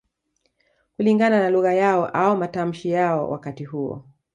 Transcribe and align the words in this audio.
Kulingana 0.97 1.39
na 1.39 1.49
lugha 1.49 1.73
yao 1.73 2.07
au 2.07 2.37
matamshi 2.37 2.89
yao 2.89 3.29
wakati 3.31 3.65
huo 3.65 4.03